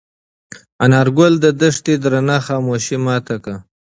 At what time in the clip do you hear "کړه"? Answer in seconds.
3.43-3.57